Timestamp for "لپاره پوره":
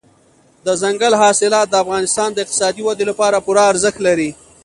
3.11-3.63